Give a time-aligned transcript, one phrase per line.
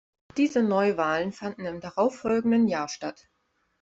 [0.35, 3.29] Diese Neuwahlen fanden im darauffolgenden Jahr statt.